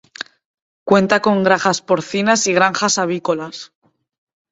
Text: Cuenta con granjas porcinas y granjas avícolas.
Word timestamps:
Cuenta 0.83 1.21
con 1.25 1.43
granjas 1.43 1.79
porcinas 1.83 2.47
y 2.47 2.53
granjas 2.55 2.97
avícolas. 2.97 3.71